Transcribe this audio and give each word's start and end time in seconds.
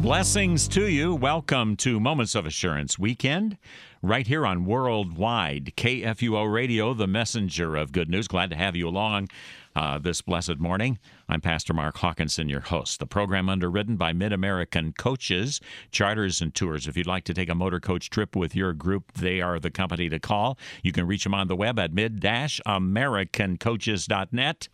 Blessings 0.00 0.66
to 0.68 0.86
you. 0.88 1.14
Welcome 1.14 1.76
to 1.76 2.00
Moments 2.00 2.34
of 2.34 2.46
Assurance 2.46 2.98
Weekend, 2.98 3.58
right 4.00 4.26
here 4.26 4.46
on 4.46 4.64
Worldwide 4.64 5.74
KFUO 5.76 6.50
Radio, 6.50 6.94
the 6.94 7.06
messenger 7.06 7.76
of 7.76 7.92
good 7.92 8.08
news. 8.08 8.26
Glad 8.26 8.48
to 8.48 8.56
have 8.56 8.74
you 8.74 8.88
along 8.88 9.28
uh, 9.76 9.98
this 9.98 10.22
blessed 10.22 10.58
morning. 10.58 10.98
I'm 11.28 11.42
Pastor 11.42 11.74
Mark 11.74 11.98
Hawkinson, 11.98 12.48
your 12.48 12.62
host. 12.62 12.98
The 12.98 13.04
program 13.04 13.50
underwritten 13.50 13.96
by 13.96 14.14
Mid 14.14 14.32
American 14.32 14.94
Coaches, 14.94 15.60
Charters 15.90 16.40
and 16.40 16.54
Tours. 16.54 16.88
If 16.88 16.96
you'd 16.96 17.06
like 17.06 17.24
to 17.24 17.34
take 17.34 17.50
a 17.50 17.54
motor 17.54 17.78
coach 17.78 18.08
trip 18.08 18.34
with 18.34 18.56
your 18.56 18.72
group, 18.72 19.12
they 19.12 19.42
are 19.42 19.60
the 19.60 19.70
company 19.70 20.08
to 20.08 20.18
call. 20.18 20.58
You 20.82 20.92
can 20.92 21.06
reach 21.06 21.24
them 21.24 21.34
on 21.34 21.48
the 21.48 21.56
web 21.56 21.78
at 21.78 21.92
mid-americancoaches.net. 21.92 24.68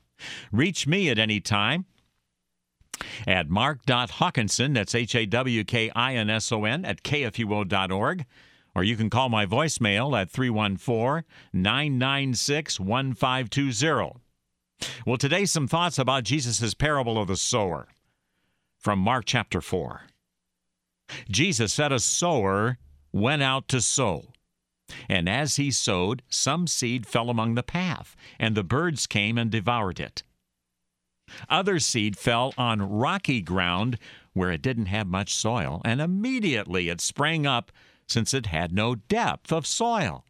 Reach 0.53 0.87
me 0.87 1.11
at 1.11 1.19
any 1.19 1.41
time 1.41 1.87
at 3.27 3.49
mark.hawkinson, 3.49 4.75
that's 4.75 4.95
H 4.95 5.15
A 5.15 5.27
W 5.27 5.65
K 5.65 5.91
I 5.95 6.15
N 6.15 6.31
S 6.31 6.51
O 6.53 6.65
N, 6.65 6.85
at 6.85 7.03
kfuo.org. 7.03 8.25
Or 8.75 8.85
you 8.85 8.97
can 8.97 9.09
call 9.09 9.31
my 9.31 9.47
voicemail 9.47 10.19
at 10.21 10.31
314 10.31 11.25
996 11.53 12.79
1520. 12.79 14.13
Well, 15.07 15.17
today, 15.17 15.47
some 15.47 15.67
thoughts 15.67 15.99
about 15.99 16.25
Jesus' 16.25 16.75
parable 16.75 17.19
of 17.19 17.29
the 17.29 17.37
sower 17.37 17.89
from 18.79 18.99
Mark 18.99 19.25
chapter 19.25 19.61
4. 19.61 20.03
Jesus 21.31 21.73
said, 21.73 21.93
A 21.93 21.99
sower 21.99 22.79
went 23.13 23.43
out 23.43 23.69
to 23.69 23.81
sow. 23.81 24.27
And 25.09 25.29
as 25.29 25.57
he 25.57 25.71
sowed, 25.71 26.23
some 26.29 26.67
seed 26.67 27.07
fell 27.07 27.31
among 27.31 27.55
the 27.55 27.63
path, 27.63 28.15
and 28.39 28.55
the 28.55 28.63
birds 28.63 29.07
came 29.07 29.39
and 29.39 29.51
devoured 29.51 29.99
it. 29.99 30.23
Other 31.49 31.79
seed 31.79 32.17
fell 32.17 32.55
on 32.57 32.81
rocky 32.81 33.41
ground 33.41 33.99
where 34.33 34.53
it 34.53 34.63
didn't 34.63 34.87
have 34.87 35.07
much 35.07 35.35
soil, 35.35 35.83
and 35.85 36.01
immediately 36.01 36.89
it 36.89 37.01
sprang 37.01 37.47
up 37.47 37.73
since 38.07 38.33
it 38.33 38.47
had 38.47 38.73
no 38.73 38.95
depth 38.95 39.53
of 39.53 39.67
soil. 39.67 40.25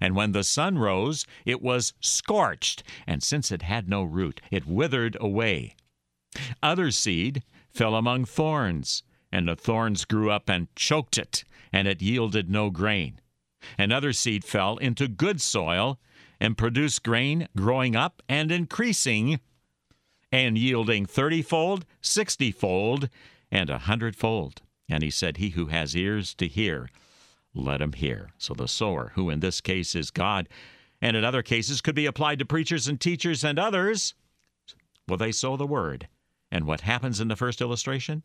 And 0.00 0.14
when 0.14 0.32
the 0.32 0.44
sun 0.44 0.78
rose, 0.78 1.26
it 1.44 1.62
was 1.62 1.92
scorched, 2.00 2.82
and 3.06 3.22
since 3.22 3.50
it 3.50 3.62
had 3.62 3.88
no 3.88 4.02
root, 4.02 4.40
it 4.50 4.66
withered 4.66 5.16
away. 5.20 5.74
Other 6.62 6.90
seed 6.90 7.42
fell 7.70 7.94
among 7.94 8.24
thorns, 8.24 9.02
and 9.32 9.48
the 9.48 9.56
thorns 9.56 10.04
grew 10.04 10.30
up 10.30 10.48
and 10.48 10.74
choked 10.76 11.18
it, 11.18 11.44
and 11.72 11.88
it 11.88 12.02
yielded 12.02 12.50
no 12.50 12.70
grain. 12.70 13.20
Another 13.78 14.12
seed 14.12 14.44
fell 14.44 14.76
into 14.78 15.08
good 15.08 15.40
soil, 15.40 15.98
and 16.40 16.56
produced 16.56 17.02
grain, 17.02 17.48
growing 17.56 17.96
up 17.96 18.22
and 18.28 18.52
increasing 18.52 19.40
and 20.30 20.58
yielding 20.58 21.06
thirtyfold, 21.06 21.82
sixtyfold, 22.00 23.08
and 23.50 23.70
a 23.70 23.78
hundredfold. 23.78 24.62
And 24.88 25.02
he 25.02 25.10
said, 25.10 25.36
He 25.36 25.50
who 25.50 25.66
has 25.66 25.96
ears 25.96 26.34
to 26.34 26.46
hear, 26.46 26.88
let 27.54 27.80
him 27.80 27.92
hear. 27.92 28.30
So 28.38 28.54
the 28.54 28.68
sower, 28.68 29.12
who 29.14 29.30
in 29.30 29.40
this 29.40 29.60
case 29.60 29.94
is 29.94 30.10
God, 30.10 30.48
and 31.00 31.16
in 31.16 31.24
other 31.24 31.42
cases 31.42 31.80
could 31.80 31.94
be 31.94 32.06
applied 32.06 32.38
to 32.40 32.44
preachers 32.44 32.88
and 32.88 33.00
teachers 33.00 33.44
and 33.44 33.58
others, 33.58 34.14
well, 35.06 35.18
they 35.18 35.32
sow 35.32 35.56
the 35.56 35.66
word. 35.66 36.08
And 36.50 36.66
what 36.66 36.82
happens 36.82 37.20
in 37.20 37.28
the 37.28 37.36
first 37.36 37.60
illustration? 37.60 38.22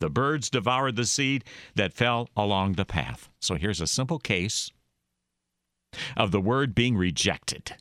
The 0.00 0.10
birds 0.10 0.48
devoured 0.48 0.96
the 0.96 1.04
seed 1.04 1.44
that 1.74 1.92
fell 1.92 2.28
along 2.36 2.72
the 2.72 2.84
path. 2.84 3.28
So 3.40 3.56
here's 3.56 3.80
a 3.80 3.86
simple 3.86 4.18
case 4.18 4.70
of 6.16 6.30
the 6.30 6.40
word 6.40 6.74
being 6.74 6.96
rejected. 6.96 7.74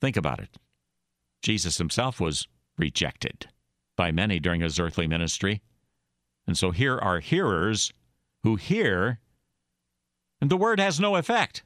Think 0.00 0.16
about 0.16 0.40
it. 0.40 0.56
Jesus 1.42 1.78
himself 1.78 2.20
was 2.20 2.46
rejected 2.76 3.46
by 3.96 4.12
many 4.12 4.38
during 4.38 4.60
his 4.60 4.78
earthly 4.78 5.06
ministry. 5.06 5.60
And 6.46 6.56
so 6.56 6.70
here 6.70 6.96
are 6.98 7.20
hearers 7.20 7.92
who 8.42 8.56
hear, 8.56 9.18
and 10.40 10.50
the 10.50 10.56
word 10.56 10.80
has 10.80 11.00
no 11.00 11.16
effect. 11.16 11.62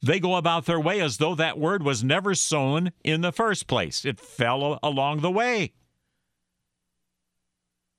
They 0.00 0.20
go 0.20 0.36
about 0.36 0.66
their 0.66 0.80
way 0.80 1.00
as 1.00 1.18
though 1.18 1.34
that 1.34 1.58
word 1.58 1.82
was 1.82 2.04
never 2.04 2.34
sown 2.34 2.92
in 3.04 3.20
the 3.20 3.32
first 3.32 3.66
place. 3.66 4.04
It 4.04 4.20
fell 4.20 4.78
along 4.82 5.20
the 5.20 5.30
way. 5.30 5.72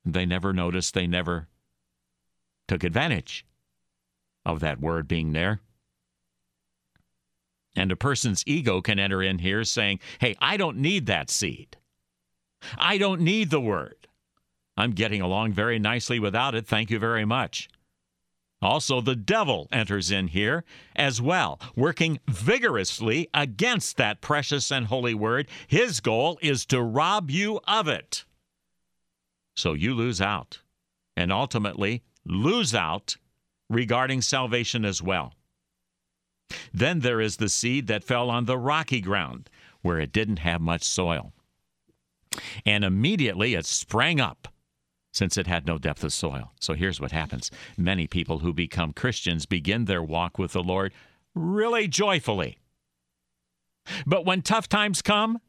They 0.06 0.26
never 0.26 0.54
noticed, 0.54 0.94
they 0.94 1.08
never 1.08 1.48
took 2.68 2.84
advantage 2.84 3.46
of 4.46 4.60
that 4.62 4.80
word 4.80 5.08
being 5.08 5.34
there. 5.34 5.62
And 7.80 7.94
a 7.94 7.96
person's 7.96 8.44
ego 8.46 8.82
can 8.82 9.00
enter 9.00 9.24
in 9.24 9.40
here 9.40 9.64
saying, 9.64 10.02
hey, 10.20 10.36
I 10.42 10.58
don't 10.58 10.80
need 10.80 11.06
that 11.06 11.30
seed. 11.30 11.78
I 12.78 12.98
don't 12.98 13.22
need 13.22 13.52
the 13.52 13.62
word. 13.62 14.06
I'm 14.76 14.92
getting 14.92 15.22
along 15.22 15.54
very 15.54 15.80
nicely 15.80 16.20
without 16.20 16.56
it. 16.56 16.68
Thank 16.68 16.90
you 16.90 17.00
very 17.00 17.24
much. 17.24 17.70
Also, 18.62 19.00
the 19.00 19.16
devil 19.16 19.70
enters 19.72 20.12
in 20.12 20.28
here 20.28 20.66
as 20.94 21.22
well, 21.22 21.58
working 21.74 22.20
vigorously 22.28 23.30
against 23.34 23.96
that 23.96 24.20
precious 24.20 24.74
and 24.74 24.88
holy 24.88 25.14
word. 25.14 25.48
His 25.66 26.02
goal 26.02 26.38
is 26.42 26.66
to 26.66 26.82
rob 26.82 27.32
you 27.32 27.62
of 27.64 27.88
it. 27.88 28.26
So 29.56 29.72
you 29.72 29.94
lose 29.94 30.20
out, 30.20 30.60
and 31.16 31.32
ultimately 31.32 32.04
lose 32.26 32.76
out 32.76 33.16
regarding 33.70 34.22
salvation 34.22 34.84
as 34.84 35.02
well. 35.02 35.34
Then 36.74 37.00
there 37.00 37.22
is 37.22 37.38
the 37.38 37.50
seed 37.50 37.88
that 37.88 38.04
fell 38.04 38.30
on 38.30 38.46
the 38.46 38.58
rocky 38.58 39.02
ground, 39.02 39.50
where 39.82 40.00
it 40.00 40.12
didn't 40.12 40.40
have 40.40 40.62
much 40.62 40.84
soil. 40.84 41.34
And 42.66 42.84
immediately 42.84 43.56
it 43.56 43.66
sprang 43.66 44.20
up, 44.20 44.48
since 45.12 45.38
it 45.38 45.48
had 45.48 45.66
no 45.66 45.78
depth 45.78 46.04
of 46.04 46.14
soil. 46.14 46.52
So 46.60 46.74
here's 46.74 47.02
what 47.02 47.12
happens 47.12 47.52
many 47.78 48.08
people 48.08 48.40
who 48.40 48.54
become 48.54 48.94
Christians 48.94 49.46
begin 49.46 49.86
their 49.86 50.04
walk 50.04 50.38
with 50.38 50.54
the 50.54 50.64
Lord 50.64 50.94
really 51.36 51.88
joyfully. 51.88 52.58
But 54.06 54.26
when 54.26 54.42
tough 54.42 54.70
times 54.70 55.02
come, 55.02 55.40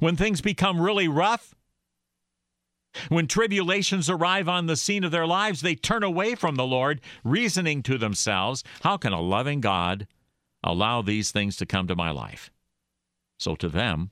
when 0.00 0.16
things 0.16 0.40
become 0.40 0.80
really 0.80 1.08
rough, 1.08 1.54
when 3.08 3.26
tribulations 3.26 4.08
arrive 4.08 4.48
on 4.48 4.66
the 4.66 4.76
scene 4.76 5.04
of 5.04 5.10
their 5.10 5.26
lives, 5.26 5.60
they 5.60 5.74
turn 5.74 6.02
away 6.02 6.34
from 6.34 6.56
the 6.56 6.66
Lord, 6.66 7.00
reasoning 7.22 7.82
to 7.84 7.98
themselves, 7.98 8.64
How 8.82 8.96
can 8.96 9.12
a 9.12 9.20
loving 9.20 9.60
God 9.60 10.06
allow 10.62 11.02
these 11.02 11.30
things 11.30 11.56
to 11.56 11.66
come 11.66 11.86
to 11.86 11.96
my 11.96 12.10
life? 12.10 12.50
So 13.38 13.54
to 13.56 13.68
them, 13.68 14.10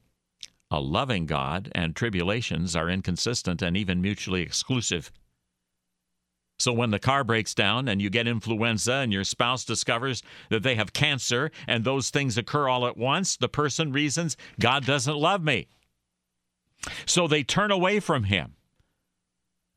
a 0.71 0.81
loving 0.81 1.27
God 1.27 1.71
and 1.75 1.95
tribulations 1.95 2.75
are 2.75 2.89
inconsistent 2.89 3.63
and 3.63 3.77
even 3.77 4.01
mutually 4.01 4.43
exclusive. 4.43 5.13
So 6.59 6.73
when 6.73 6.91
the 6.91 6.99
car 6.99 7.25
breaks 7.25 7.55
down 7.55 7.89
and 7.89 8.01
you 8.01 8.09
get 8.09 8.29
influenza 8.29 8.95
and 8.95 9.13
your 9.13 9.25
spouse 9.25 9.65
discovers 9.65 10.23
that 10.49 10.63
they 10.63 10.77
have 10.77 10.93
cancer 10.93 11.51
and 11.67 11.85
those 11.85 12.11
things 12.11 12.39
occur 12.39 12.69
all 12.69 12.87
at 12.87 12.97
once, 12.97 13.37
the 13.37 13.49
person 13.49 13.93
reasons, 13.93 14.37
God 14.61 14.87
doesn't 14.87 15.17
love 15.17 15.43
me. 15.43 15.67
So 17.05 17.27
they 17.27 17.43
turn 17.43 17.71
away 17.71 18.01
from 18.01 18.25
Him. 18.25 18.55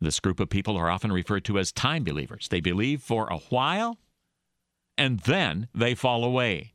This 0.05 0.19
group 0.19 0.39
of 0.39 0.49
people 0.49 0.77
are 0.77 0.87
often 0.87 1.11
referred 1.11 1.45
to 1.45 1.57
as 1.57 1.71
time 1.71 2.03
believers. 2.03 2.47
They 2.47 2.59
believe 2.59 3.01
for 3.01 3.25
a 3.25 3.39
while 3.49 3.97
and 4.99 5.21
then 5.21 5.67
they 5.73 5.95
fall 5.95 6.23
away. 6.23 6.73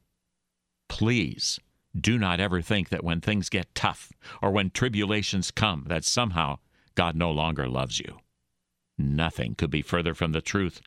Please 0.89 1.61
do 1.97 2.19
not 2.19 2.41
ever 2.41 2.61
think 2.61 2.89
that 2.89 3.05
when 3.05 3.21
things 3.21 3.49
get 3.49 3.73
tough 3.73 4.11
or 4.43 4.51
when 4.51 4.71
tribulations 4.71 5.53
come, 5.53 5.85
that 5.87 6.05
somehow 6.05 6.59
God 6.97 7.15
no 7.15 7.31
longer 7.31 7.69
loves 7.69 8.01
you. 8.01 8.19
Nothing 8.99 9.55
could 9.55 9.71
be 9.71 9.81
further 9.81 10.13
from 10.13 10.33
the 10.33 10.41
truth. 10.41 10.81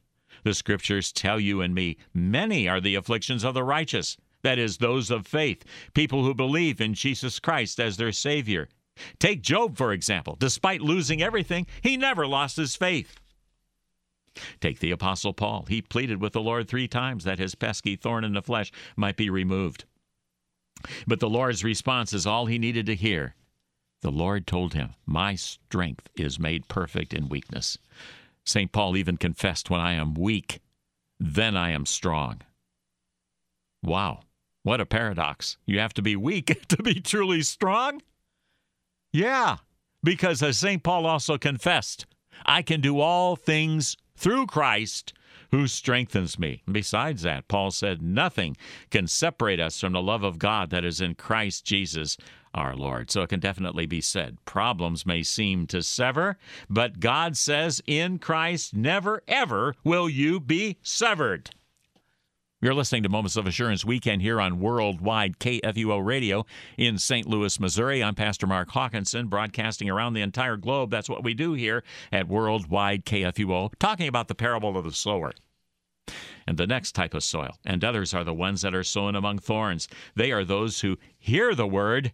The 0.44 0.54
scriptures 0.54 1.14
tell 1.14 1.40
you 1.40 1.62
and 1.62 1.74
me 1.74 1.96
many 2.14 2.68
are 2.68 2.82
the 2.82 2.96
afflictions 2.96 3.46
of 3.46 3.54
the 3.54 3.64
righteous, 3.64 4.18
that 4.42 4.60
is, 4.60 4.80
those 4.80 5.10
of 5.10 5.26
faith, 5.26 5.64
people 5.94 6.26
who 6.26 6.34
believe 6.34 6.82
in 6.82 6.94
Jesus 6.94 7.40
Christ 7.40 7.80
as 7.80 7.96
their 7.96 8.12
Savior. 8.12 8.68
Take 9.20 9.42
Job, 9.42 9.78
for 9.78 9.92
example. 9.94 10.36
Despite 10.40 10.82
losing 10.82 11.22
everything, 11.22 11.68
he 11.82 11.98
never 11.98 12.28
lost 12.28 12.58
his 12.58 12.76
faith. 12.76 13.20
Take 14.60 14.80
the 14.80 14.92
Apostle 14.92 15.34
Paul. 15.34 15.66
He 15.68 15.82
pleaded 15.82 16.22
with 16.22 16.34
the 16.34 16.42
Lord 16.42 16.68
three 16.68 16.88
times 16.88 17.24
that 17.24 17.40
his 17.40 17.56
pesky 17.56 17.96
thorn 17.96 18.24
in 18.24 18.34
the 18.34 18.42
flesh 18.42 18.72
might 18.96 19.18
be 19.18 19.30
removed. 19.30 19.86
But 21.08 21.20
the 21.20 21.30
Lord's 21.30 21.64
response 21.64 22.14
is 22.14 22.26
all 22.26 22.48
he 22.48 22.58
needed 22.58 22.86
to 22.88 22.96
hear. 22.96 23.36
The 24.02 24.12
Lord 24.12 24.46
told 24.46 24.74
him, 24.74 24.96
My 25.06 25.36
strength 25.36 26.10
is 26.16 26.40
made 26.40 26.68
perfect 26.68 27.14
in 27.14 27.30
weakness. 27.30 27.78
St. 28.46 28.72
Paul 28.72 28.98
even 28.98 29.18
confessed, 29.18 29.70
When 29.70 29.80
I 29.80 29.94
am 29.94 30.14
weak, 30.14 30.60
then 31.20 31.56
I 31.56 31.72
am 31.72 31.86
strong. 31.86 32.42
Wow, 33.82 34.22
what 34.64 34.82
a 34.82 34.86
paradox. 34.86 35.58
You 35.66 35.80
have 35.80 35.94
to 35.94 36.02
be 36.02 36.16
weak 36.16 36.66
to 36.70 36.84
be 36.84 37.00
truly 37.00 37.44
strong? 37.44 38.02
Yeah, 39.14 39.58
because 40.04 40.42
as 40.42 40.58
St. 40.58 40.82
Paul 40.82 41.06
also 41.06 41.38
confessed, 41.38 42.08
I 42.46 42.64
can 42.64 42.82
do 42.82 43.00
all 43.00 43.36
things 43.36 43.96
through 44.18 44.48
Christ 44.48 45.14
who 45.52 45.68
strengthens 45.68 46.40
me. 46.40 46.64
Besides 46.70 47.22
that, 47.22 47.48
Paul 47.48 47.70
said, 47.70 48.02
nothing 48.02 48.58
can 48.90 49.06
separate 49.06 49.60
us 49.60 49.80
from 49.80 49.94
the 49.94 50.02
love 50.02 50.24
of 50.24 50.40
God 50.40 50.72
that 50.72 50.84
is 50.84 51.00
in 51.00 51.14
Christ 51.14 51.64
Jesus 51.64 52.18
our 52.56 52.76
Lord. 52.76 53.12
So 53.12 53.22
it 53.22 53.30
can 53.30 53.40
definitely 53.40 53.86
be 53.86 54.02
said. 54.02 54.44
Problems 54.46 55.06
may 55.06 55.22
seem 55.22 55.68
to 55.68 55.84
sever, 55.84 56.38
but 56.68 57.00
God 57.00 57.38
says 57.38 57.84
in 57.86 58.18
Christ, 58.18 58.76
never 58.76 59.22
ever 59.28 59.76
will 59.84 60.10
you 60.10 60.40
be 60.40 60.78
severed. 60.82 61.52
You're 62.64 62.74
listening 62.74 63.04
to 63.04 63.10
Moments 63.10 63.36
of 63.36 63.46
Assurance 63.46 63.84
Weekend 63.84 64.22
here 64.22 64.40
on 64.40 64.62
Worldwide 64.62 65.38
KFUO 65.38 66.02
Radio 66.02 66.46
in 66.78 66.98
St. 66.98 67.28
Louis, 67.28 67.60
Missouri. 67.60 68.02
I'm 68.02 68.16
Pastor 68.16 68.48
Mark 68.48 68.70
Hawkinson, 68.70 69.28
broadcasting 69.28 69.90
around 69.90 70.14
the 70.14 70.22
entire 70.22 70.56
globe. 70.56 70.90
That's 70.90 71.10
what 71.10 71.26
we 71.26 71.34
do 71.34 71.56
here 71.56 71.84
at 72.10 72.30
Worldwide 72.30 73.04
KFUO, 73.04 73.74
talking 73.80 74.08
about 74.08 74.30
the 74.30 74.34
parable 74.34 74.78
of 74.78 74.86
the 74.86 74.94
sower 74.94 75.34
and 76.48 76.56
the 76.56 76.66
next 76.66 76.94
type 76.94 77.14
of 77.14 77.26
soil. 77.26 77.58
And 77.66 77.84
others 77.84 78.14
are 78.14 78.24
the 78.24 78.34
ones 78.34 78.62
that 78.62 78.74
are 78.74 78.82
sown 78.82 79.14
among 79.14 79.40
thorns. 79.40 79.90
They 80.16 80.32
are 80.32 80.46
those 80.46 80.80
who 80.80 80.98
hear 81.20 81.54
the 81.56 81.68
word, 81.68 82.14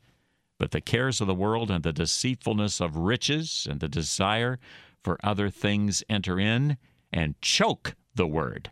but 0.58 0.72
the 0.72 0.82
cares 0.82 1.22
of 1.22 1.28
the 1.28 1.36
world 1.36 1.70
and 1.70 1.84
the 1.84 1.94
deceitfulness 1.94 2.82
of 2.82 2.98
riches 2.98 3.68
and 3.70 3.82
the 3.82 3.88
desire 3.88 4.58
for 5.04 5.20
other 5.24 5.52
things 5.52 6.04
enter 6.10 6.40
in 6.40 6.78
and 7.14 7.40
choke 7.40 7.96
the 8.16 8.26
word, 8.26 8.72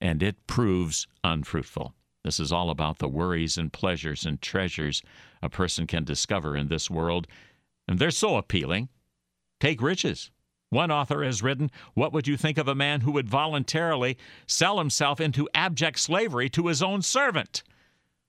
and 0.00 0.22
it 0.22 0.46
proves 0.46 1.06
unfruitful. 1.24 1.94
This 2.24 2.40
is 2.40 2.52
all 2.52 2.70
about 2.70 2.98
the 2.98 3.08
worries 3.08 3.56
and 3.56 3.72
pleasures 3.72 4.26
and 4.26 4.40
treasures 4.40 5.02
a 5.42 5.48
person 5.48 5.86
can 5.86 6.04
discover 6.04 6.56
in 6.56 6.68
this 6.68 6.90
world, 6.90 7.26
and 7.86 7.98
they're 7.98 8.10
so 8.10 8.36
appealing. 8.36 8.88
Take 9.60 9.80
riches. 9.80 10.30
One 10.70 10.90
author 10.90 11.24
has 11.24 11.42
written, 11.42 11.70
What 11.94 12.12
would 12.12 12.28
you 12.28 12.36
think 12.36 12.58
of 12.58 12.68
a 12.68 12.74
man 12.74 13.00
who 13.00 13.12
would 13.12 13.28
voluntarily 13.28 14.18
sell 14.46 14.78
himself 14.78 15.20
into 15.20 15.48
abject 15.54 15.98
slavery 15.98 16.50
to 16.50 16.66
his 16.66 16.82
own 16.82 17.02
servant? 17.02 17.62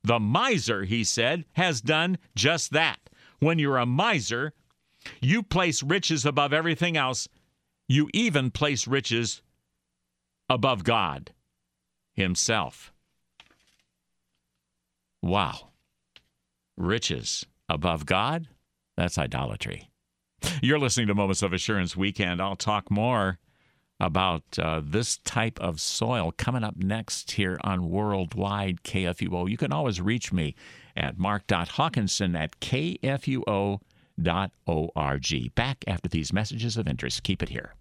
The 0.04 0.20
miser, 0.20 0.86
he 0.86 1.04
said, 1.04 1.44
has 1.54 1.82
done 1.82 2.18
just 2.36 2.72
that. 2.72 3.00
When 3.40 3.60
you're 3.60 3.78
a 3.78 3.86
miser, 3.86 4.54
you 5.22 5.44
place 5.44 5.84
riches 5.84 6.26
above 6.26 6.54
everything 6.54 6.96
else. 6.96 7.28
You 7.88 8.10
even 8.14 8.52
place 8.52 8.88
riches 8.88 9.42
above 10.50 10.84
God 10.84 11.34
Himself. 12.20 12.92
Wow. 15.22 15.70
Riches 16.78 17.46
above 17.70 18.06
God? 18.06 18.50
That's 18.98 19.18
idolatry. 19.18 19.90
You're 20.62 20.80
listening 20.80 21.08
to 21.08 21.16
Moments 21.16 21.42
of 21.42 21.54
Assurance 21.54 21.96
Weekend. 21.96 22.42
I'll 22.42 22.58
talk 22.58 22.92
more 22.92 23.40
about 24.02 24.44
uh, 24.60 24.82
this 24.84 25.18
type 25.20 25.60
of 25.62 25.80
soil 25.80 26.34
coming 26.38 26.64
up 26.64 26.76
next 26.76 27.32
here 27.32 27.58
on 27.64 27.90
Worldwide 27.90 28.84
KFUO. 28.84 29.50
You 29.50 29.58
can 29.58 29.72
always 29.72 30.02
reach 30.02 30.34
me 30.34 30.56
at 30.98 31.18
mark.hawkinson 31.18 32.36
at 32.36 32.60
kfuo.org. 32.60 33.80
Back 35.56 35.84
after 35.88 36.10
these 36.10 36.34
messages 36.34 36.76
of 36.76 36.88
interest. 36.88 37.24
Keep 37.24 37.44
it 37.44 37.50
here. 37.50 37.76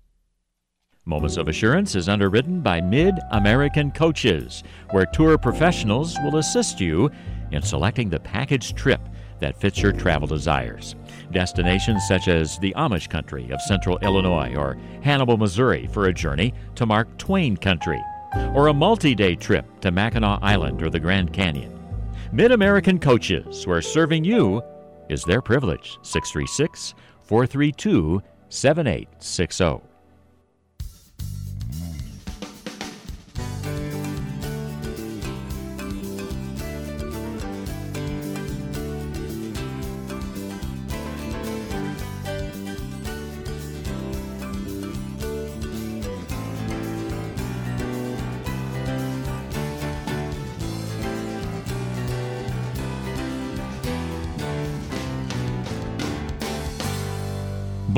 Moments 1.08 1.38
of 1.38 1.49
Assurance 1.49 1.94
is 1.94 2.06
underwritten 2.06 2.60
by 2.60 2.82
Mid 2.82 3.14
American 3.31 3.90
Coaches, 3.90 4.62
where 4.90 5.06
tour 5.06 5.38
professionals 5.38 6.19
will 6.22 6.37
assist 6.37 6.82
you 6.82 7.10
in 7.50 7.62
selecting 7.62 8.10
the 8.10 8.20
package 8.20 8.75
trip 8.75 9.00
that 9.38 9.58
fits 9.58 9.81
your 9.81 9.93
travel 9.93 10.28
desires. 10.28 10.96
Destinations 11.32 12.06
such 12.06 12.28
as 12.28 12.58
the 12.58 12.75
Amish 12.76 13.08
country 13.08 13.50
of 13.50 13.62
central 13.62 13.96
Illinois 14.00 14.55
or 14.55 14.76
Hannibal, 15.02 15.38
Missouri 15.38 15.87
for 15.87 16.08
a 16.08 16.12
journey 16.12 16.52
to 16.75 16.84
Mark 16.84 17.16
Twain 17.16 17.56
country, 17.56 18.02
or 18.52 18.66
a 18.66 18.75
multi 18.75 19.14
day 19.14 19.34
trip 19.34 19.64
to 19.81 19.90
Mackinac 19.90 20.40
Island 20.43 20.82
or 20.82 20.90
the 20.90 21.00
Grand 21.00 21.32
Canyon. 21.32 21.75
Mid 22.32 22.52
American 22.52 22.99
Coaches, 22.99 23.66
where 23.66 23.81
serving 23.81 24.25
you 24.25 24.61
is 25.08 25.22
their 25.22 25.40
privilege. 25.40 25.96
636 26.02 26.93
432 27.22 28.22
7860. 28.50 29.88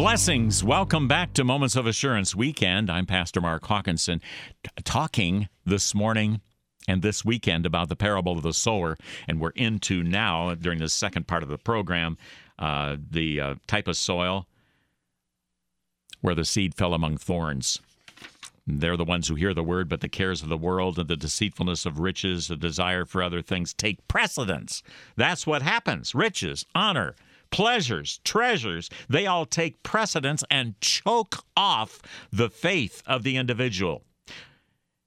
Blessings. 0.00 0.64
Welcome 0.64 1.08
back 1.08 1.34
to 1.34 1.44
Moments 1.44 1.76
of 1.76 1.86
Assurance 1.86 2.34
Weekend. 2.34 2.88
I'm 2.88 3.04
Pastor 3.04 3.38
Mark 3.38 3.66
Hawkinson, 3.66 4.22
t- 4.64 4.70
talking 4.82 5.50
this 5.66 5.94
morning 5.94 6.40
and 6.88 7.02
this 7.02 7.22
weekend 7.22 7.66
about 7.66 7.90
the 7.90 7.96
parable 7.96 8.32
of 8.32 8.42
the 8.42 8.54
sower. 8.54 8.96
And 9.28 9.38
we're 9.38 9.50
into 9.50 10.02
now, 10.02 10.54
during 10.54 10.78
the 10.78 10.88
second 10.88 11.26
part 11.26 11.42
of 11.42 11.50
the 11.50 11.58
program, 11.58 12.16
uh, 12.58 12.96
the 13.10 13.40
uh, 13.42 13.54
type 13.66 13.88
of 13.88 13.96
soil 13.98 14.46
where 16.22 16.34
the 16.34 16.46
seed 16.46 16.74
fell 16.74 16.94
among 16.94 17.18
thorns. 17.18 17.78
They're 18.66 18.96
the 18.96 19.04
ones 19.04 19.28
who 19.28 19.34
hear 19.34 19.52
the 19.52 19.62
word, 19.62 19.90
but 19.90 20.00
the 20.00 20.08
cares 20.08 20.42
of 20.42 20.48
the 20.48 20.56
world 20.56 20.98
and 20.98 21.08
the 21.08 21.16
deceitfulness 21.16 21.84
of 21.84 21.98
riches, 21.98 22.48
the 22.48 22.56
desire 22.56 23.04
for 23.04 23.22
other 23.22 23.42
things 23.42 23.74
take 23.74 24.08
precedence. 24.08 24.82
That's 25.16 25.46
what 25.46 25.60
happens. 25.60 26.14
Riches, 26.14 26.64
honor, 26.74 27.16
pleasures, 27.50 28.20
treasures, 28.24 28.90
they 29.08 29.26
all 29.26 29.46
take 29.46 29.82
precedence 29.82 30.44
and 30.50 30.80
choke 30.80 31.44
off 31.56 32.00
the 32.30 32.50
faith 32.50 33.02
of 33.06 33.22
the 33.22 33.36
individual. 33.36 34.04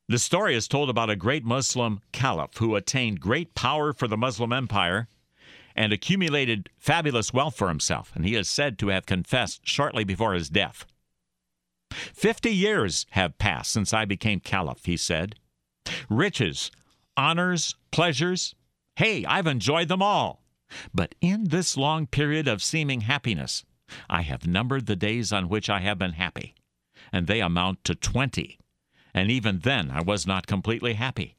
The 0.09 0.19
story 0.19 0.55
is 0.55 0.67
told 0.67 0.89
about 0.89 1.09
a 1.09 1.15
great 1.15 1.45
Muslim 1.45 2.01
caliph 2.11 2.57
who 2.57 2.75
attained 2.75 3.21
great 3.21 3.55
power 3.55 3.93
for 3.93 4.07
the 4.07 4.17
Muslim 4.17 4.51
empire 4.51 5.07
and 5.75 5.91
accumulated 5.91 6.69
fabulous 6.77 7.33
wealth 7.33 7.55
for 7.55 7.69
himself, 7.69 8.11
and 8.13 8.25
he 8.25 8.35
is 8.35 8.49
said 8.49 8.77
to 8.79 8.89
have 8.89 9.05
confessed 9.05 9.61
shortly 9.63 10.03
before 10.03 10.33
his 10.33 10.49
death. 10.49 10.85
Fifty 11.89 12.53
years 12.53 13.05
have 13.11 13.37
passed 13.37 13.71
since 13.71 13.93
I 13.93 14.05
became 14.05 14.39
caliph, 14.39 14.85
he 14.85 14.97
said. 14.97 15.35
Riches, 16.09 16.69
honors, 17.15 17.75
pleasures, 17.91 18.55
hey, 18.97 19.25
I've 19.25 19.47
enjoyed 19.47 19.87
them 19.87 20.01
all. 20.01 20.42
But 20.93 21.15
in 21.21 21.45
this 21.45 21.77
long 21.77 22.07
period 22.07 22.47
of 22.47 22.63
seeming 22.63 23.01
happiness, 23.01 23.63
I 24.09 24.21
have 24.21 24.47
numbered 24.47 24.85
the 24.85 24.95
days 24.95 25.31
on 25.31 25.49
which 25.49 25.69
I 25.69 25.79
have 25.81 25.99
been 25.99 26.13
happy, 26.13 26.55
and 27.11 27.27
they 27.27 27.41
amount 27.41 27.83
to 27.85 27.95
twenty. 27.95 28.59
And 29.13 29.29
even 29.29 29.59
then 29.59 29.91
I 29.91 30.01
was 30.01 30.25
not 30.25 30.47
completely 30.47 30.93
happy. 30.93 31.35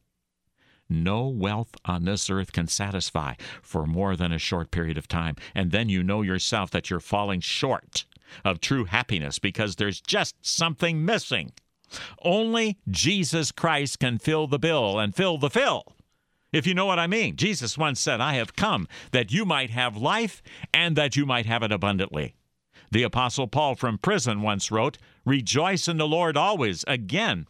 No 0.89 1.27
wealth 1.27 1.75
on 1.85 2.05
this 2.05 2.29
earth 2.29 2.53
can 2.53 2.69
satisfy 2.69 3.35
for 3.63 3.87
more 3.87 4.17
than 4.17 4.33
a 4.33 4.39
short 4.39 4.71
period 4.71 4.99
of 4.99 5.09
time, 5.09 5.37
and 5.55 5.71
then 5.71 5.89
you 5.89 6.03
know 6.03 6.23
yourself 6.23 6.71
that 6.71 6.91
you're 6.91 7.01
falling 7.01 7.41
short 7.41 8.05
of 8.45 8.61
true 8.61 8.85
happiness 8.85 9.39
because 9.39 9.77
there's 9.77 10.01
just 10.01 10.37
something 10.43 11.05
missing. 11.05 11.53
Only 12.23 12.79
Jesus 12.89 13.53
Christ 13.53 13.99
can 13.99 14.19
fill 14.19 14.47
the 14.47 14.59
bill 14.59 14.99
and 14.99 15.15
fill 15.15 15.39
the 15.39 15.51
fill 15.51 15.94
if 16.55 16.67
you 16.67 16.75
know 16.75 16.87
what 16.87 16.99
I 16.99 17.07
mean. 17.07 17.37
Jesus 17.37 17.77
once 17.77 18.01
said, 18.01 18.21
I 18.21 18.35
have 18.35 18.57
come 18.57 18.89
that 19.13 19.33
you 19.33 19.45
might 19.45 19.71
have 19.71 19.97
life 19.97 20.43
and 20.73 20.97
that 20.97 21.17
you 21.17 21.27
might 21.27 21.47
have 21.47 21.63
it 21.63 21.73
abundantly. 21.73 22.35
The 22.91 23.03
Apostle 23.03 23.49
Paul 23.49 23.75
from 23.75 23.99
prison 23.99 24.41
once 24.43 24.71
wrote, 24.71 24.99
Rejoice 25.25 25.89
in 25.89 25.97
the 25.97 26.07
Lord 26.07 26.37
always. 26.37 26.85
Again, 26.87 27.47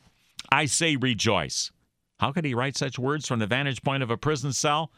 I 0.51 0.67
say 0.67 0.97
rejoice. 0.97 1.71
How 2.19 2.33
could 2.33 2.45
he 2.45 2.55
write 2.55 2.77
such 2.77 2.99
words 2.99 3.27
from 3.27 3.41
the 3.41 3.47
vantage 3.47 3.83
point 3.83 4.03
of 4.03 4.11
a 4.11 4.17
prison 4.17 4.53
cell? 4.53 4.91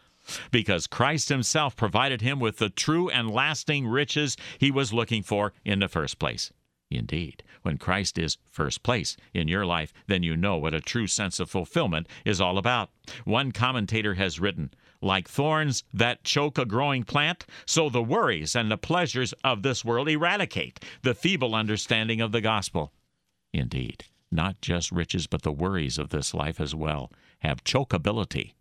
Because 0.50 0.86
Christ 0.86 1.28
himself 1.28 1.76
provided 1.76 2.20
him 2.20 2.38
with 2.38 2.58
the 2.58 2.70
true 2.70 3.08
and 3.08 3.30
lasting 3.30 3.86
riches 3.86 4.36
he 4.58 4.70
was 4.70 4.92
looking 4.92 5.22
for 5.22 5.52
in 5.64 5.78
the 5.78 5.88
first 5.88 6.18
place. 6.18 6.52
Indeed, 6.90 7.42
when 7.62 7.78
Christ 7.78 8.16
is 8.16 8.38
first 8.48 8.82
place 8.82 9.16
in 9.34 9.48
your 9.48 9.66
life, 9.66 9.92
then 10.06 10.22
you 10.22 10.36
know 10.36 10.56
what 10.56 10.74
a 10.74 10.80
true 10.80 11.06
sense 11.06 11.40
of 11.40 11.50
fulfillment 11.50 12.06
is 12.24 12.40
all 12.40 12.58
about. 12.58 12.90
One 13.24 13.50
commentator 13.50 14.14
has 14.14 14.38
written, 14.38 14.72
like 15.02 15.28
thorns 15.28 15.82
that 15.92 16.22
choke 16.22 16.58
a 16.58 16.64
growing 16.64 17.02
plant, 17.02 17.44
so 17.66 17.88
the 17.88 18.02
worries 18.02 18.54
and 18.54 18.70
the 18.70 18.78
pleasures 18.78 19.32
of 19.42 19.62
this 19.62 19.84
world 19.84 20.08
eradicate 20.08 20.84
the 21.02 21.14
feeble 21.14 21.54
understanding 21.54 22.20
of 22.20 22.32
the 22.32 22.40
gospel. 22.40 22.92
Indeed, 23.52 24.04
not 24.30 24.60
just 24.60 24.92
riches, 24.92 25.26
but 25.26 25.42
the 25.42 25.52
worries 25.52 25.98
of 25.98 26.10
this 26.10 26.34
life 26.34 26.60
as 26.60 26.74
well 26.74 27.10
have 27.40 27.64
chokeability 27.64 28.52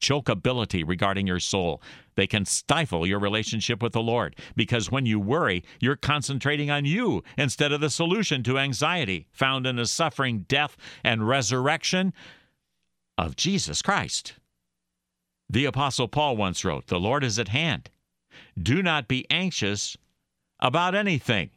chokeability 0.00 0.86
regarding 0.86 1.26
your 1.26 1.40
soul. 1.40 1.82
They 2.14 2.26
can 2.26 2.44
stifle 2.44 3.06
your 3.06 3.18
relationship 3.18 3.82
with 3.82 3.92
the 3.92 4.02
Lord 4.02 4.36
because 4.54 4.90
when 4.90 5.06
you 5.06 5.18
worry, 5.18 5.64
you're 5.80 5.96
concentrating 5.96 6.70
on 6.70 6.84
you 6.84 7.22
instead 7.38 7.72
of 7.72 7.80
the 7.80 7.90
solution 7.90 8.42
to 8.44 8.58
anxiety 8.58 9.26
found 9.32 9.66
in 9.66 9.76
the 9.76 9.86
suffering, 9.86 10.44
death, 10.48 10.76
and 11.02 11.26
resurrection 11.26 12.12
of 13.16 13.36
Jesus 13.36 13.82
Christ. 13.82 14.34
The 15.48 15.66
Apostle 15.66 16.08
Paul 16.08 16.36
once 16.36 16.64
wrote, 16.64 16.86
The 16.86 17.00
Lord 17.00 17.24
is 17.24 17.38
at 17.38 17.48
hand. 17.48 17.90
Do 18.60 18.82
not 18.82 19.08
be 19.08 19.26
anxious 19.30 19.96
about 20.60 20.94
anything. 20.94 21.50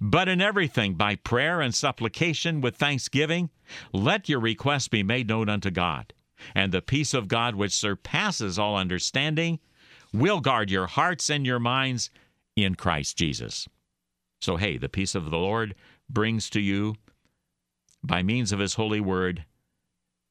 But 0.00 0.28
in 0.28 0.40
everything, 0.40 0.94
by 0.94 1.16
prayer 1.16 1.60
and 1.60 1.74
supplication 1.74 2.60
with 2.60 2.76
thanksgiving, 2.76 3.50
let 3.92 4.28
your 4.28 4.40
requests 4.40 4.88
be 4.88 5.02
made 5.02 5.28
known 5.28 5.48
unto 5.48 5.70
God. 5.70 6.13
And 6.54 6.72
the 6.72 6.82
peace 6.82 7.14
of 7.14 7.28
God, 7.28 7.54
which 7.54 7.72
surpasses 7.72 8.58
all 8.58 8.76
understanding, 8.76 9.60
will 10.12 10.40
guard 10.40 10.70
your 10.70 10.86
hearts 10.86 11.30
and 11.30 11.46
your 11.46 11.58
minds 11.58 12.10
in 12.56 12.74
Christ 12.74 13.16
Jesus. 13.16 13.68
So, 14.40 14.56
hey, 14.56 14.76
the 14.76 14.88
peace 14.88 15.14
of 15.14 15.30
the 15.30 15.38
Lord 15.38 15.74
brings 16.08 16.50
to 16.50 16.60
you, 16.60 16.96
by 18.02 18.22
means 18.22 18.52
of 18.52 18.58
His 18.58 18.74
holy 18.74 19.00
word, 19.00 19.44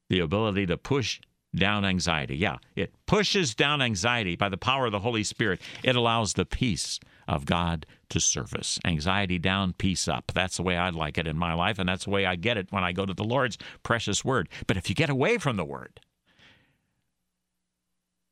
the 0.10 0.19
ability 0.19 0.67
to 0.67 0.77
push 0.77 1.19
down 1.55 1.86
anxiety. 1.86 2.36
Yeah, 2.36 2.57
it 2.75 2.93
pushes 3.05 3.55
down 3.55 3.81
anxiety 3.81 4.36
by 4.36 4.50
the 4.50 4.57
power 4.57 4.86
of 4.86 4.91
the 4.91 5.00
Holy 5.00 5.24
Spirit. 5.24 5.62
It 5.83 5.95
allows 5.95 6.33
the 6.33 6.45
peace 6.45 7.00
of 7.27 7.46
God 7.46 7.86
to 8.10 8.20
service. 8.20 8.80
Anxiety 8.86 9.39
down, 9.39 9.74
peace 9.74 10.08
up. 10.08 10.32
That's 10.34 10.58
the 10.58 10.63
way 10.63 10.77
I 10.77 10.89
like 10.89 11.18
it 11.18 11.27
in 11.27 11.38
my 11.38 11.53
life, 11.53 11.80
and 11.80 11.89
that's 11.89 12.06
the 12.06 12.12
way 12.12 12.25
I 12.25 12.36
get 12.36 12.58
it 12.58 12.72
when 12.72 12.84
I 12.84 12.92
go 12.92 13.06
to 13.06 13.13
the 13.13 13.24
Lord's 13.24 13.58
precious 13.84 14.24
word. 14.24 14.50
But 14.68 14.77
if 14.77 14.89
you 14.89 14.96
get 14.96 15.10
away 15.10 15.38
from 15.38 15.56
the 15.56 15.65
word 15.65 16.00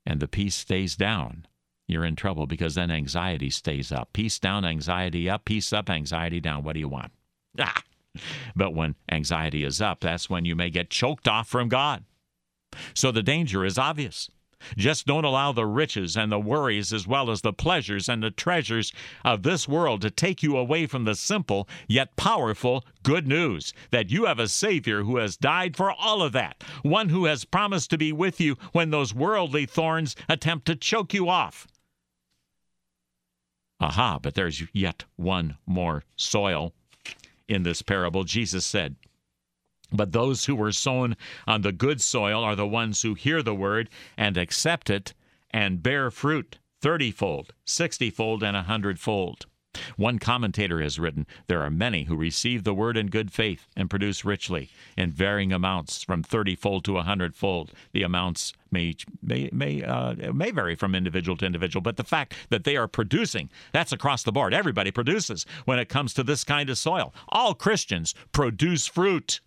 and 0.06 0.20
the 0.20 0.28
peace 0.28 0.56
stays 0.56 0.96
down, 0.96 1.46
you're 1.88 2.06
in 2.06 2.16
trouble 2.16 2.48
because 2.48 2.76
then 2.76 2.92
anxiety 2.92 3.50
stays 3.50 3.92
up. 3.92 4.14
Peace 4.14 4.40
down, 4.40 4.66
anxiety 4.66 5.30
up, 5.30 5.46
peace 5.46 5.74
up, 5.74 5.90
anxiety 5.90 6.40
down. 6.40 6.64
What 6.64 6.74
do 6.74 6.80
you 6.80 6.90
want? 6.90 7.12
Ah. 7.60 7.84
But 8.56 8.74
when 8.74 8.96
anxiety 9.10 9.64
is 9.64 9.82
up, 9.82 10.02
that's 10.02 10.30
when 10.30 10.44
you 10.44 10.56
may 10.56 10.70
get 10.70 10.90
choked 10.90 11.28
off 11.28 11.48
from 11.48 11.70
God. 11.70 12.04
So 12.94 13.12
the 13.12 13.24
danger 13.24 13.64
is 13.64 13.78
obvious. 13.78 14.30
Just 14.78 15.06
don't 15.06 15.26
allow 15.26 15.52
the 15.52 15.66
riches 15.66 16.16
and 16.16 16.32
the 16.32 16.40
worries, 16.40 16.94
as 16.94 17.08
well 17.08 17.30
as 17.30 17.42
the 17.42 17.54
pleasures 17.54 18.08
and 18.08 18.22
the 18.22 18.32
treasures 18.32 18.92
of 19.24 19.44
this 19.44 19.68
world, 19.68 20.02
to 20.02 20.10
take 20.10 20.44
you 20.44 20.58
away 20.58 20.86
from 20.86 21.06
the 21.06 21.16
simple 21.16 21.68
yet 21.88 22.16
powerful 22.16 22.86
good 23.04 23.28
news 23.28 23.74
that 23.92 24.12
you 24.12 24.26
have 24.26 24.40
a 24.40 24.48
Savior 24.48 25.04
who 25.04 25.18
has 25.18 25.38
died 25.38 25.76
for 25.76 25.92
all 25.92 26.22
of 26.22 26.32
that, 26.34 26.64
one 26.84 27.10
who 27.10 27.26
has 27.26 27.46
promised 27.46 27.90
to 27.90 27.98
be 27.98 28.12
with 28.12 28.40
you 28.40 28.58
when 28.72 28.90
those 28.90 29.14
worldly 29.14 29.66
thorns 29.66 30.16
attempt 30.30 30.66
to 30.66 30.76
choke 30.76 31.14
you 31.14 31.30
off. 31.30 31.68
Aha, 33.80 34.20
but 34.22 34.36
there's 34.36 34.64
yet 34.74 35.06
one 35.16 35.58
more 35.66 36.04
soil 36.16 36.74
in 37.48 37.64
this 37.64 37.82
parable. 37.82 38.24
Jesus 38.24 38.66
said, 38.66 38.96
but 39.92 40.12
those 40.12 40.46
who 40.46 40.56
were 40.56 40.72
sown 40.72 41.16
on 41.48 41.62
the 41.62 41.72
good 41.72 42.02
soil 42.02 42.44
are 42.44 42.56
the 42.56 42.68
ones 42.68 43.02
who 43.02 43.14
hear 43.14 43.42
the 43.42 43.56
word 43.56 43.90
and 44.18 44.38
accept 44.38 44.90
it 44.90 45.14
and 45.52 45.84
bear 45.84 46.10
fruit 46.10 46.58
thirtyfold, 46.82 47.50
sixtyfold, 47.64 48.42
and 48.42 48.58
a 48.58 48.64
hundredfold. 48.64 49.46
One 49.96 50.20
commentator 50.20 50.82
has 50.82 51.00
written 51.00 51.26
there 51.48 51.62
are 51.62 51.70
many 51.70 52.04
who 52.04 52.16
receive 52.18 52.64
the 52.64 52.74
word 52.74 52.98
in 52.98 53.08
good 53.08 53.32
faith 53.32 53.68
and 53.76 53.90
produce 53.90 54.26
richly 54.26 54.70
in 54.98 55.12
varying 55.12 55.54
amounts 55.54 56.04
from 56.04 56.24
thirtyfold 56.24 56.84
to 56.84 56.98
a 56.98 57.04
hundredfold. 57.04 57.72
The 57.94 58.04
amounts 58.04 58.52
may 58.70 58.96
may 59.22 59.50
may 59.54 59.82
uh, 59.82 60.34
may 60.34 60.52
vary 60.52 60.76
from 60.76 60.94
individual 60.94 61.38
to 61.38 61.46
individual, 61.46 61.82
but 61.82 61.96
the 61.96 62.04
fact 62.04 62.34
that 62.50 62.66
they 62.66 62.76
are 62.76 62.88
producing 62.88 63.50
that's 63.72 63.94
across 63.94 64.24
the 64.24 64.34
board. 64.34 64.54
Everybody 64.54 64.92
produces 64.92 65.46
when 65.64 65.80
it 65.80 65.88
comes 65.88 66.14
to 66.16 66.24
this 66.24 66.44
kind 66.44 66.70
of 66.70 66.78
soil. 66.78 67.14
All 67.30 67.54
Christians 67.54 68.14
produce 68.34 68.88
fruit. 68.88 69.40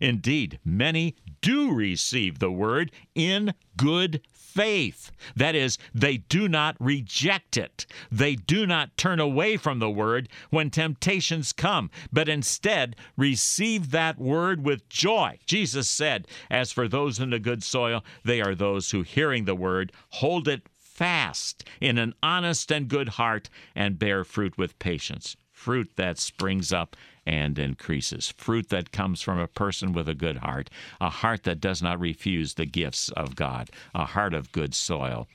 Indeed, 0.00 0.58
many 0.64 1.16
do 1.40 1.72
receive 1.72 2.38
the 2.38 2.50
word 2.50 2.90
in 3.14 3.54
good 3.76 4.20
faith. 4.32 5.10
That 5.34 5.54
is, 5.54 5.78
they 5.94 6.18
do 6.18 6.48
not 6.48 6.76
reject 6.78 7.56
it. 7.56 7.86
They 8.10 8.34
do 8.34 8.66
not 8.66 8.96
turn 8.96 9.18
away 9.18 9.56
from 9.56 9.78
the 9.78 9.90
word 9.90 10.28
when 10.50 10.70
temptations 10.70 11.52
come, 11.52 11.90
but 12.12 12.28
instead 12.28 12.96
receive 13.16 13.90
that 13.90 14.18
word 14.18 14.64
with 14.64 14.88
joy. 14.88 15.38
Jesus 15.46 15.88
said, 15.88 16.26
As 16.50 16.70
for 16.70 16.86
those 16.86 17.18
in 17.18 17.30
the 17.30 17.38
good 17.38 17.62
soil, 17.62 18.04
they 18.24 18.40
are 18.40 18.54
those 18.54 18.90
who, 18.90 19.02
hearing 19.02 19.44
the 19.44 19.54
word, 19.54 19.92
hold 20.10 20.48
it 20.48 20.68
fast 20.78 21.64
in 21.80 21.98
an 21.98 22.14
honest 22.22 22.70
and 22.70 22.88
good 22.88 23.10
heart 23.10 23.48
and 23.74 23.98
bear 23.98 24.24
fruit 24.24 24.58
with 24.58 24.78
patience. 24.78 25.36
Fruit 25.50 25.92
that 25.96 26.18
springs 26.18 26.72
up 26.72 26.96
and 27.26 27.58
increases. 27.58 28.32
Fruit 28.36 28.68
that 28.70 28.92
comes 28.92 29.22
from 29.22 29.38
a 29.38 29.46
person 29.46 29.92
with 29.92 30.08
a 30.08 30.14
good 30.14 30.38
heart, 30.38 30.70
a 31.00 31.10
heart 31.10 31.44
that 31.44 31.60
does 31.60 31.82
not 31.82 32.00
refuse 32.00 32.54
the 32.54 32.66
gifts 32.66 33.08
of 33.10 33.36
God, 33.36 33.70
a 33.94 34.04
heart 34.04 34.34
of 34.34 34.52
good 34.52 34.74
soil. 34.74 35.28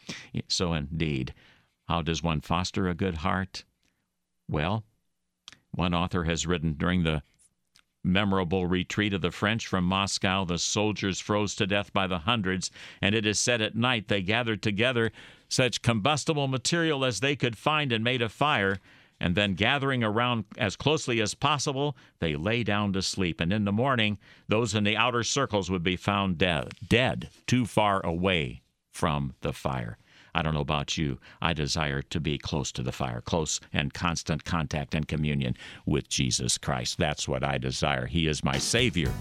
So, 0.48 0.74
indeed, 0.74 1.34
how 1.88 2.01
does 2.01 2.22
one 2.22 2.41
foster 2.41 2.88
a 2.88 2.94
good 2.94 3.15
heart? 3.15 3.63
Well, 4.50 4.84
one 5.72 5.94
author 5.94 6.24
has 6.25 6.48
written 6.48 6.74
during 6.74 7.03
the 7.03 7.24
memorable 8.03 8.65
retreat 8.65 9.13
of 9.13 9.22
the 9.22 9.32
French 9.32 9.67
from 9.67 9.84
Moscow, 9.84 10.46
the 10.46 10.58
soldiers 10.58 11.20
froze 11.20 11.56
to 11.56 11.67
death 11.67 11.91
by 11.94 12.08
the 12.08 12.20
hundreds, 12.20 12.72
and 13.01 13.13
it 13.13 13.25
is 13.25 13.39
said 13.39 13.62
at 13.62 13.75
night 13.75 14.08
they 14.08 14.22
gathered 14.22 14.63
together 14.63 15.12
such 15.50 15.82
combustible 15.82 16.48
material 16.48 17.03
as 17.06 17.20
they 17.20 17.36
could 17.36 17.58
find 17.58 17.91
and 17.91 18.03
made 18.03 18.22
a 18.22 18.29
fire 18.29 18.79
and 19.20 19.36
then 19.36 19.56
gathering 19.56 20.04
around 20.04 20.46
as 20.58 20.76
closely 20.76 21.22
as 21.22 21.34
possible, 21.34 21.98
they 22.20 22.36
lay 22.36 22.64
down 22.64 22.94
to 22.94 23.02
sleep. 23.02 23.42
And 23.42 23.52
in 23.52 23.66
the 23.66 23.72
morning, 23.72 24.18
those 24.48 24.76
in 24.76 24.84
the 24.84 24.98
outer 24.98 25.24
circles 25.24 25.70
would 25.72 25.84
be 25.84 25.96
found 25.96 26.38
dead, 26.38 26.74
dead, 26.88 27.30
too 27.48 27.66
far 27.66 28.06
away 28.06 28.62
from 28.92 29.34
the 29.42 29.54
fire. 29.54 29.98
I 30.36 30.44
don't 30.44 30.54
know 30.54 30.62
about 30.62 31.00
you. 31.00 31.18
I 31.42 31.54
desire 31.54 32.04
to 32.04 32.20
be 32.20 32.38
close 32.38 32.72
to 32.74 32.84
the 32.84 32.92
fire, 32.92 33.22
close 33.22 33.60
and 33.74 33.92
constant 33.92 34.46
contact 34.46 34.94
and 34.94 35.08
communion 35.08 35.58
with 35.88 36.10
Jesus 36.10 36.60
Christ. 36.60 37.00
That's 37.00 37.28
what 37.28 37.44
I 37.44 37.58
desire. 37.58 38.06
He 38.06 38.28
is 38.28 38.44
my 38.44 38.60
Savior. 38.60 39.12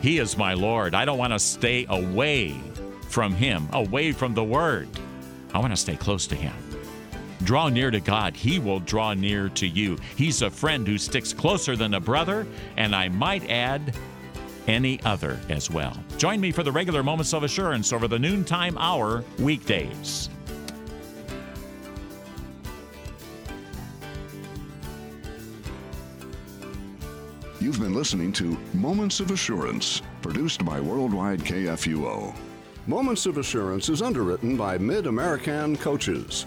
He 0.00 0.18
is 0.18 0.36
my 0.36 0.54
Lord. 0.54 0.96
I 0.96 1.04
don't 1.04 1.18
want 1.18 1.32
to 1.32 1.38
stay 1.38 1.86
away 1.88 2.60
from 3.08 3.32
Him, 3.32 3.68
away 3.72 4.10
from 4.10 4.34
the 4.34 4.42
Word. 4.42 4.88
I 5.54 5.60
want 5.60 5.72
to 5.72 5.76
stay 5.76 5.94
close 5.94 6.26
to 6.28 6.34
Him. 6.34 6.54
Draw 7.44 7.70
near 7.70 7.90
to 7.90 8.00
God, 8.00 8.36
He 8.36 8.58
will 8.58 8.80
draw 8.80 9.14
near 9.14 9.48
to 9.50 9.66
you. 9.66 9.98
He's 10.16 10.42
a 10.42 10.50
friend 10.50 10.86
who 10.86 10.98
sticks 10.98 11.32
closer 11.32 11.76
than 11.76 11.94
a 11.94 12.00
brother, 12.00 12.46
and 12.76 12.94
I 12.94 13.08
might 13.08 13.48
add, 13.50 13.94
any 14.68 15.00
other 15.04 15.40
as 15.48 15.70
well. 15.70 15.96
Join 16.18 16.40
me 16.40 16.52
for 16.52 16.62
the 16.62 16.70
regular 16.70 17.02
Moments 17.02 17.32
of 17.32 17.42
Assurance 17.42 17.92
over 17.92 18.06
the 18.06 18.18
noontime 18.18 18.78
hour 18.78 19.24
weekdays. 19.40 20.28
You've 27.60 27.80
been 27.80 27.94
listening 27.94 28.32
to 28.34 28.58
Moments 28.74 29.20
of 29.20 29.30
Assurance, 29.30 30.02
produced 30.20 30.64
by 30.64 30.80
Worldwide 30.80 31.40
KFUO. 31.40 32.34
Moments 32.88 33.26
of 33.26 33.38
Assurance 33.38 33.88
is 33.88 34.02
underwritten 34.02 34.56
by 34.56 34.76
Mid 34.78 35.06
American 35.06 35.76
Coaches. 35.76 36.46